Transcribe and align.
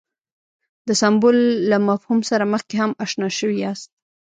د 0.87 0.89
سمبول 1.01 1.37
له 1.69 1.77
مفهوم 1.87 2.19
سره 2.29 2.43
مخکې 2.53 2.75
هم 2.81 2.91
اشنا 3.03 3.29
شوي 3.39 3.57
یاست. 3.65 3.89